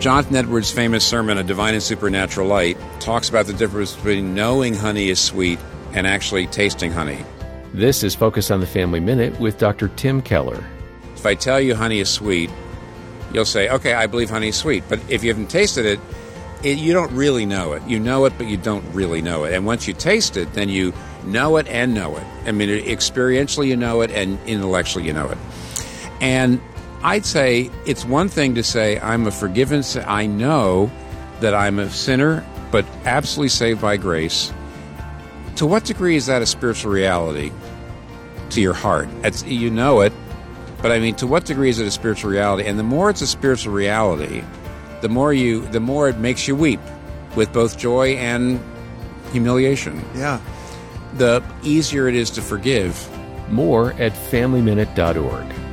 Jonathan 0.00 0.36
Edwards' 0.36 0.70
famous 0.70 1.04
sermon, 1.04 1.38
A 1.38 1.42
Divine 1.42 1.74
and 1.74 1.82
Supernatural 1.82 2.46
Light, 2.46 2.78
talks 3.00 3.28
about 3.28 3.46
the 3.46 3.52
difference 3.52 3.96
between 3.96 4.32
knowing 4.32 4.74
honey 4.74 5.08
is 5.08 5.18
sweet 5.18 5.58
and 5.92 6.06
actually 6.06 6.46
tasting 6.46 6.92
honey. 6.92 7.24
This 7.74 8.04
is 8.04 8.14
Focus 8.14 8.52
on 8.52 8.60
the 8.60 8.66
Family 8.66 9.00
Minute 9.00 9.40
with 9.40 9.58
Dr. 9.58 9.88
Tim 9.88 10.22
Keller. 10.22 10.64
If 11.16 11.26
I 11.26 11.34
tell 11.34 11.60
you 11.60 11.74
honey 11.74 11.98
is 11.98 12.08
sweet, 12.08 12.48
you'll 13.32 13.44
say, 13.44 13.68
okay, 13.70 13.92
I 13.92 14.06
believe 14.06 14.30
honey 14.30 14.48
is 14.48 14.56
sweet. 14.56 14.84
But 14.88 15.00
if 15.08 15.24
you 15.24 15.30
haven't 15.30 15.50
tasted 15.50 15.84
it, 15.84 15.98
it, 16.62 16.78
you 16.78 16.92
don't 16.92 17.10
really 17.10 17.44
know 17.44 17.72
it. 17.72 17.82
You 17.88 17.98
know 17.98 18.24
it, 18.24 18.34
but 18.38 18.46
you 18.46 18.56
don't 18.56 18.84
really 18.94 19.20
know 19.20 19.44
it. 19.44 19.52
And 19.52 19.66
once 19.66 19.88
you 19.88 19.94
taste 19.94 20.36
it, 20.36 20.52
then 20.52 20.68
you 20.68 20.94
know 21.24 21.56
it 21.56 21.66
and 21.66 21.92
know 21.92 22.16
it. 22.16 22.24
I 22.46 22.52
mean, 22.52 22.68
experientially 22.68 23.66
you 23.66 23.76
know 23.76 24.02
it, 24.02 24.12
and 24.12 24.38
intellectually 24.46 25.06
you 25.06 25.12
know 25.12 25.28
it. 25.28 25.38
And 26.20 26.60
I'd 27.02 27.24
say 27.24 27.70
it's 27.86 28.04
one 28.04 28.28
thing 28.28 28.54
to 28.56 28.62
say, 28.62 28.98
I'm 28.98 29.26
a 29.26 29.30
forgiven, 29.30 29.82
I 30.06 30.26
know 30.26 30.90
that 31.40 31.54
I'm 31.54 31.78
a 31.78 31.88
sinner, 31.90 32.44
but 32.72 32.84
absolutely 33.04 33.50
saved 33.50 33.80
by 33.80 33.96
grace. 33.96 34.52
To 35.56 35.66
what 35.66 35.84
degree 35.84 36.16
is 36.16 36.26
that 36.26 36.42
a 36.42 36.46
spiritual 36.46 36.92
reality 36.92 37.52
to 38.50 38.60
your 38.60 38.74
heart? 38.74 39.08
It's, 39.22 39.44
you 39.44 39.70
know 39.70 40.00
it, 40.00 40.12
but 40.82 40.92
I 40.92 40.98
mean, 40.98 41.14
to 41.16 41.26
what 41.26 41.44
degree 41.44 41.70
is 41.70 41.78
it 41.78 41.86
a 41.86 41.90
spiritual 41.90 42.30
reality? 42.30 42.68
And 42.68 42.78
the 42.78 42.84
more 42.84 43.10
it's 43.10 43.22
a 43.22 43.26
spiritual 43.26 43.72
reality, 43.72 44.42
the 45.00 45.08
more 45.08 45.32
you, 45.32 45.66
the 45.68 45.80
more 45.80 46.08
it 46.08 46.18
makes 46.18 46.48
you 46.48 46.56
weep 46.56 46.80
with 47.36 47.52
both 47.52 47.78
joy 47.78 48.14
and 48.14 48.60
humiliation. 49.32 50.04
Yeah. 50.14 50.40
The 51.14 51.42
easier 51.62 52.08
it 52.08 52.14
is 52.14 52.30
to 52.30 52.42
forgive. 52.42 53.08
More 53.50 53.92
at 53.94 54.12
FamilyMinute.org. 54.12 55.67